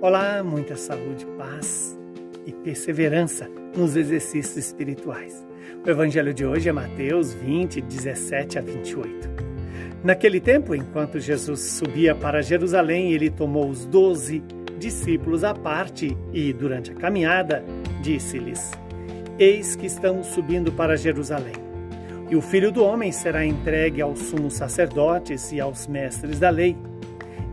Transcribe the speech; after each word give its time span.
Olá, 0.00 0.44
muita 0.44 0.76
saúde, 0.76 1.26
paz 1.36 1.98
e 2.46 2.52
perseverança 2.52 3.50
nos 3.76 3.96
exercícios 3.96 4.56
espirituais. 4.56 5.44
O 5.84 5.90
evangelho 5.90 6.32
de 6.32 6.46
hoje 6.46 6.68
é 6.68 6.72
Mateus 6.72 7.34
20, 7.34 7.80
17 7.80 8.60
a 8.60 8.62
28. 8.62 9.28
Naquele 10.04 10.40
tempo, 10.40 10.72
enquanto 10.72 11.18
Jesus 11.18 11.58
subia 11.58 12.14
para 12.14 12.42
Jerusalém, 12.42 13.10
ele 13.10 13.28
tomou 13.28 13.68
os 13.68 13.86
doze 13.86 14.40
discípulos 14.78 15.42
à 15.42 15.52
parte 15.52 16.16
e, 16.32 16.52
durante 16.52 16.92
a 16.92 16.94
caminhada, 16.94 17.64
disse-lhes: 18.00 18.70
Eis 19.36 19.74
que 19.74 19.86
estamos 19.86 20.28
subindo 20.28 20.70
para 20.70 20.96
Jerusalém. 20.96 21.56
E 22.30 22.36
o 22.36 22.40
filho 22.40 22.70
do 22.70 22.84
homem 22.84 23.10
será 23.10 23.44
entregue 23.44 24.00
aos 24.00 24.20
sumos 24.20 24.54
sacerdotes 24.54 25.50
e 25.50 25.60
aos 25.60 25.88
mestres 25.88 26.38
da 26.38 26.50
lei 26.50 26.76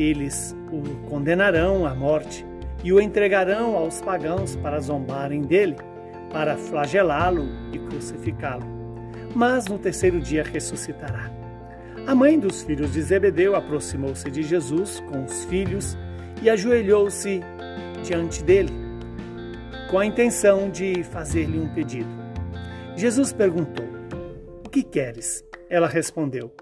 eles 0.00 0.56
o 0.72 1.08
condenarão 1.08 1.86
à 1.86 1.94
morte 1.94 2.46
e 2.82 2.92
o 2.92 3.00
entregarão 3.00 3.76
aos 3.76 4.00
pagãos 4.00 4.56
para 4.56 4.80
zombarem 4.80 5.42
dele, 5.42 5.76
para 6.32 6.56
flagelá-lo 6.56 7.46
e 7.72 7.78
crucificá-lo. 7.78 8.64
Mas 9.34 9.66
no 9.66 9.78
terceiro 9.78 10.20
dia 10.20 10.42
ressuscitará. 10.42 11.30
A 12.06 12.14
mãe 12.14 12.38
dos 12.38 12.62
filhos 12.62 12.92
de 12.92 13.02
Zebedeu 13.02 13.54
aproximou-se 13.54 14.30
de 14.30 14.42
Jesus 14.42 15.00
com 15.00 15.24
os 15.24 15.44
filhos 15.44 15.96
e 16.42 16.48
ajoelhou-se 16.48 17.40
diante 18.02 18.42
dele, 18.42 18.72
com 19.90 19.98
a 19.98 20.06
intenção 20.06 20.70
de 20.70 21.04
fazer-lhe 21.04 21.58
um 21.58 21.68
pedido. 21.68 22.08
Jesus 22.96 23.32
perguntou: 23.32 23.86
O 24.64 24.68
que 24.68 24.82
queres? 24.82 25.44
Ela 25.68 25.86
respondeu: 25.86 26.52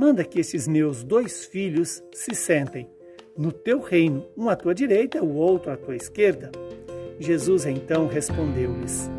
Manda 0.00 0.24
que 0.24 0.40
esses 0.40 0.66
meus 0.66 1.04
dois 1.04 1.44
filhos 1.44 2.02
se 2.10 2.34
sentem 2.34 2.88
no 3.36 3.52
teu 3.52 3.82
reino, 3.82 4.24
um 4.34 4.48
à 4.48 4.56
tua 4.56 4.74
direita, 4.74 5.22
o 5.22 5.34
outro 5.34 5.70
à 5.70 5.76
tua 5.76 5.94
esquerda. 5.94 6.50
Jesus 7.18 7.66
então 7.66 8.06
respondeu-lhes: 8.06 9.10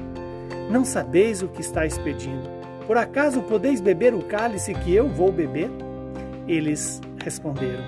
Não 0.72 0.83
sabeis 0.83 1.44
o 1.44 1.47
que 1.47 1.61
estáis 1.61 2.00
pedindo. 2.00 2.50
Por 2.88 2.97
acaso 2.97 3.44
podeis 3.44 3.80
beber 3.80 4.16
o 4.16 4.23
cálice 4.23 4.73
que 4.73 4.91
eu 4.91 5.08
vou 5.08 5.31
beber? 5.31 5.69
Eles 6.47 7.00
responderam: 7.23 7.84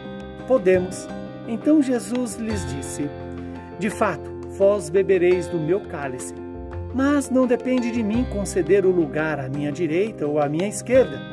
Podemos. 0.47 1.07
Então 1.47 1.81
Jesus 1.81 2.35
lhes 2.35 2.63
disse: 2.75 3.09
De 3.79 3.89
fato, 3.89 4.29
vós 4.49 4.91
bebereis 4.91 5.47
do 5.47 5.57
meu 5.57 5.79
cálice, 5.79 6.35
mas 6.93 7.27
não 7.31 7.47
depende 7.47 7.89
de 7.89 8.03
mim 8.03 8.23
conceder 8.31 8.85
o 8.85 8.91
lugar 8.91 9.39
à 9.39 9.49
minha 9.49 9.71
direita 9.71 10.27
ou 10.27 10.39
à 10.39 10.47
minha 10.47 10.67
esquerda 10.67 11.32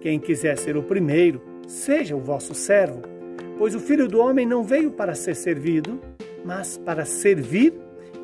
Quem 0.00 0.18
quiser 0.18 0.56
ser 0.56 0.76
o 0.78 0.82
primeiro, 0.82 1.42
seja 1.66 2.16
o 2.16 2.20
vosso 2.20 2.54
servo, 2.54 3.02
pois 3.58 3.74
o 3.74 3.80
filho 3.80 4.08
do 4.08 4.18
homem 4.18 4.46
não 4.46 4.64
veio 4.64 4.90
para 4.90 5.14
ser 5.14 5.36
servido, 5.36 6.00
mas 6.42 6.78
para 6.78 7.04
servir 7.04 7.74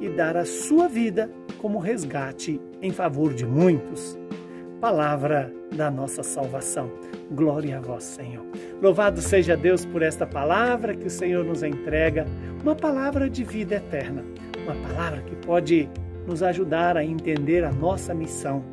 e 0.01 0.09
dar 0.09 0.37
a 0.39 0.47
sua 0.47 0.89
vida 0.89 1.31
como 1.59 1.79
resgate 1.79 2.59
em 2.81 2.91
favor 2.91 3.35
de 3.35 3.45
muitos. 3.45 4.19
Palavra 4.81 5.53
da 5.75 5.91
nossa 5.91 6.23
salvação. 6.23 6.91
Glória 7.31 7.77
a 7.77 7.81
vós, 7.81 8.05
Senhor. 8.05 8.45
Louvado 8.81 9.21
seja 9.21 9.57
Deus 9.57 9.85
por 9.85 10.01
esta 10.01 10.27
palavra 10.27 10.95
que 10.95 11.07
o 11.07 11.11
Senhor 11.11 11.45
nos 11.45 11.63
entrega, 11.63 12.27
uma 12.63 12.75
palavra 12.75 13.29
de 13.29 13.45
vida 13.45 13.77
eterna, 13.77 14.25
uma 14.65 14.75
palavra 14.89 15.21
que 15.23 15.37
pode 15.45 15.89
nos 16.27 16.43
ajudar 16.43 16.97
a 16.97 17.05
entender 17.05 17.65
a 17.65 17.73
nossa 17.73 18.15
missão 18.15 18.65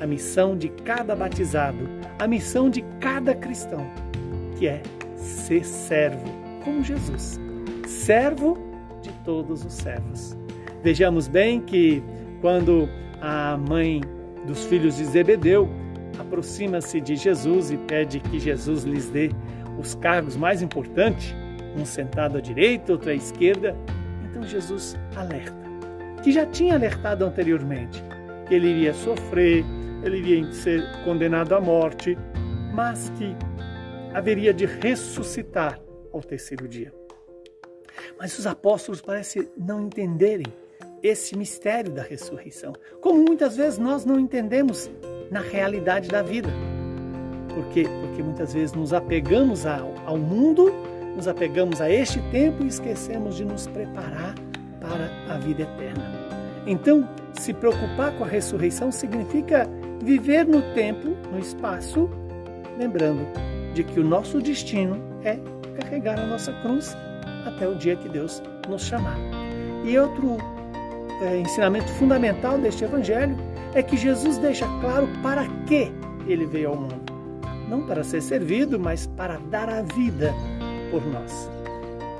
a 0.00 0.06
missão 0.06 0.56
de 0.56 0.68
cada 0.68 1.14
batizado, 1.14 1.88
a 2.18 2.26
missão 2.26 2.68
de 2.68 2.82
cada 3.00 3.34
cristão, 3.34 3.86
que 4.58 4.66
é 4.66 4.82
ser 5.16 5.64
servo, 5.64 6.24
como 6.64 6.82
Jesus, 6.82 7.40
servo 7.86 8.58
de 9.02 9.10
todos 9.24 9.64
os 9.64 9.72
servos. 9.72 10.36
Vejamos 10.82 11.28
bem 11.28 11.60
que 11.60 12.02
quando 12.40 12.88
a 13.20 13.56
mãe 13.56 14.00
dos 14.46 14.64
filhos 14.64 14.96
de 14.96 15.04
Zebedeu 15.04 15.68
aproxima-se 16.18 17.00
de 17.00 17.16
Jesus 17.16 17.70
e 17.70 17.76
pede 17.76 18.20
que 18.20 18.38
Jesus 18.38 18.84
lhes 18.84 19.08
dê 19.08 19.30
os 19.78 19.94
cargos 19.94 20.36
mais 20.36 20.62
importantes, 20.62 21.34
um 21.76 21.84
sentado 21.84 22.38
à 22.38 22.40
direita, 22.40 22.92
outro 22.92 23.10
à 23.10 23.14
esquerda, 23.14 23.76
então 24.24 24.42
Jesus 24.42 24.96
alerta, 25.16 25.56
que 26.22 26.30
já 26.30 26.46
tinha 26.46 26.74
alertado 26.74 27.24
anteriormente, 27.24 28.02
que 28.46 28.54
ele 28.54 28.68
iria 28.68 28.94
sofrer, 28.94 29.64
ele 30.04 30.18
iria 30.18 30.52
ser 30.52 30.84
condenado 31.02 31.54
à 31.54 31.60
morte, 31.60 32.16
mas 32.74 33.10
que 33.10 33.34
haveria 34.12 34.52
de 34.52 34.66
ressuscitar 34.66 35.80
ao 36.12 36.20
terceiro 36.20 36.68
dia. 36.68 36.92
Mas 38.18 38.38
os 38.38 38.46
apóstolos 38.46 39.00
parecem 39.00 39.48
não 39.56 39.86
entenderem 39.86 40.46
esse 41.02 41.36
mistério 41.36 41.90
da 41.90 42.02
ressurreição, 42.02 42.72
como 43.00 43.24
muitas 43.24 43.56
vezes 43.56 43.78
nós 43.78 44.04
não 44.04 44.18
entendemos 44.18 44.90
na 45.30 45.40
realidade 45.40 46.08
da 46.08 46.22
vida. 46.22 46.48
Por 47.54 47.66
quê? 47.68 47.84
Porque 48.02 48.22
muitas 48.22 48.52
vezes 48.52 48.74
nos 48.74 48.92
apegamos 48.92 49.66
ao, 49.66 49.92
ao 50.06 50.18
mundo, 50.18 50.72
nos 51.14 51.28
apegamos 51.28 51.80
a 51.80 51.90
este 51.90 52.20
tempo 52.30 52.62
e 52.62 52.68
esquecemos 52.68 53.36
de 53.36 53.44
nos 53.44 53.66
preparar 53.66 54.34
para 54.80 55.34
a 55.34 55.38
vida 55.38 55.62
eterna. 55.62 56.04
Então, 56.66 57.08
se 57.34 57.52
preocupar 57.52 58.16
com 58.16 58.24
a 58.24 58.26
ressurreição 58.26 58.90
significa 58.90 59.68
viver 60.04 60.46
no 60.46 60.60
tempo, 60.74 61.16
no 61.32 61.38
espaço, 61.38 62.10
lembrando 62.78 63.26
de 63.72 63.82
que 63.82 63.98
o 63.98 64.04
nosso 64.04 64.40
destino 64.40 64.98
é 65.24 65.38
carregar 65.80 66.20
a 66.20 66.26
nossa 66.26 66.52
cruz 66.62 66.96
até 67.46 67.66
o 67.66 67.74
dia 67.74 67.96
que 67.96 68.08
Deus 68.08 68.42
nos 68.68 68.82
chamar. 68.82 69.16
E 69.84 69.98
outro 69.98 70.36
é, 71.22 71.38
ensinamento 71.38 71.88
fundamental 71.94 72.58
deste 72.58 72.84
evangelho 72.84 73.36
é 73.74 73.82
que 73.82 73.96
Jesus 73.96 74.38
deixa 74.38 74.66
claro 74.80 75.08
para 75.22 75.46
que 75.66 75.90
ele 76.26 76.46
veio 76.46 76.70
ao 76.70 76.76
mundo. 76.76 77.12
Não 77.68 77.86
para 77.86 78.04
ser 78.04 78.20
servido, 78.20 78.78
mas 78.78 79.06
para 79.06 79.38
dar 79.50 79.68
a 79.68 79.82
vida 79.82 80.32
por 80.90 81.04
nós. 81.06 81.50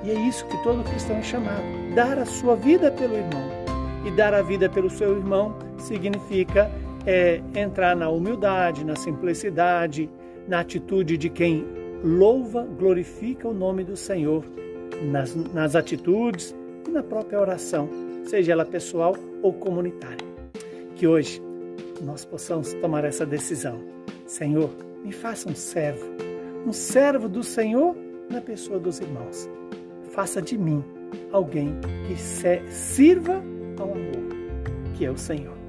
E 0.03 0.11
é 0.11 0.15
isso 0.15 0.45
que 0.47 0.62
todo 0.62 0.83
cristão 0.84 1.16
é 1.16 1.22
chamado: 1.22 1.62
dar 1.95 2.19
a 2.19 2.25
sua 2.25 2.56
vida 2.56 2.91
pelo 2.91 3.15
irmão. 3.15 3.65
E 4.05 4.11
dar 4.11 4.34
a 4.34 4.43
vida 4.43 4.69
pelo 4.69 4.91
seu 4.91 5.16
irmão 5.16 5.56
significa 5.78 6.71
é 7.06 7.41
entrar 7.54 7.94
na 7.94 8.09
humildade, 8.09 8.84
na 8.84 8.97
simplicidade, 8.97 10.10
na 10.48 10.60
atitude 10.60 11.16
de 11.16 11.28
quem 11.28 11.65
louva, 12.03 12.65
glorifica 12.65 13.48
o 13.48 13.54
nome 13.54 13.84
do 13.84 13.97
Senhor 13.97 14.44
nas, 15.03 15.34
nas 15.34 15.75
atitudes 15.75 16.54
e 16.87 16.91
na 16.91 17.03
própria 17.03 17.41
oração, 17.41 17.88
seja 18.25 18.53
ela 18.53 18.65
pessoal 18.65 19.15
ou 19.42 19.53
comunitária. 19.53 20.25
Que 20.97 21.06
hoje 21.06 21.42
nós 22.03 22.25
possamos 22.25 22.72
tomar 22.75 23.04
essa 23.04 23.26
decisão. 23.26 23.81
Senhor, 24.26 24.71
me 25.04 25.12
faça 25.12 25.48
um 25.48 25.54
servo, 25.54 26.04
um 26.66 26.72
servo 26.72 27.28
do 27.28 27.42
Senhor 27.42 27.97
na 28.31 28.41
pessoa 28.41 28.78
dos 28.78 29.01
irmãos. 29.01 29.48
Faça 30.10 30.41
de 30.41 30.56
mim 30.56 30.83
alguém 31.33 31.74
que 32.06 32.16
sirva 32.16 33.42
ao 33.78 33.91
amor, 33.92 34.24
que 34.97 35.04
é 35.04 35.10
o 35.10 35.18
Senhor. 35.18 35.64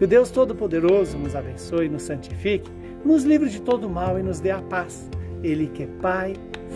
Que 0.00 0.04
o 0.04 0.08
Deus 0.08 0.30
Todo-Poderoso 0.30 1.18
nos 1.18 1.36
abençoe, 1.36 1.90
nos 1.90 2.04
santifique, 2.04 2.70
nos 3.04 3.22
livre 3.22 3.50
de 3.50 3.60
todo 3.60 3.86
mal 3.86 4.18
e 4.18 4.22
nos 4.22 4.40
dê 4.40 4.50
a 4.50 4.62
paz. 4.62 5.10
Ele 5.42 5.66
que 5.66 5.82
é 5.82 5.86
Pai, 6.00 6.32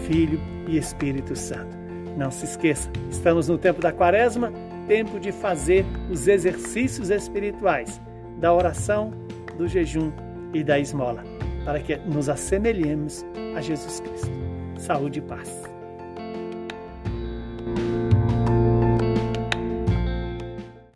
Filho 0.07 0.39
e 0.69 0.77
Espírito 0.77 1.35
Santo. 1.35 1.75
Não 2.19 2.31
se 2.31 2.45
esqueça, 2.45 2.91
estamos 3.11 3.49
no 3.49 3.57
tempo 3.57 3.81
da 3.81 3.91
quaresma, 3.91 4.53
tempo 4.87 5.19
de 5.19 5.33
fazer 5.33 5.87
os 6.11 6.29
exercícios 6.29 7.09
espirituais 7.09 7.99
da 8.41 8.53
oração, 8.53 9.11
do 9.57 9.67
jejum 9.67 10.13
e 10.53 10.63
da 10.63 10.79
esmola, 10.79 11.25
para 11.65 11.81
que 11.81 11.97
nos 11.97 12.29
assemelhemos 12.29 13.25
a 13.57 13.63
Jesus 13.63 14.01
Cristo. 14.01 14.31
Saúde 14.77 15.21
e 15.21 15.23
paz. 15.23 15.74